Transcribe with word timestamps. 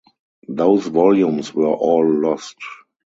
Those 0.47 0.87
volumes 0.87 1.53
were 1.53 1.67
all 1.67 2.11
lost. 2.11 2.57